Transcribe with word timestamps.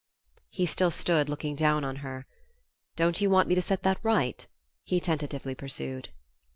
He 0.49 0.65
still 0.65 0.89
stood 0.89 1.29
looking 1.29 1.55
down 1.55 1.83
on 1.83 1.97
her. 1.97 2.25
"Don't 2.95 3.21
you 3.21 3.29
want 3.29 3.47
me 3.47 3.53
to 3.53 3.61
set 3.61 3.83
that 3.83 3.99
right?" 4.01 4.47
he 4.83 4.99
tentatively 4.99 5.53
pursued. 5.53 6.09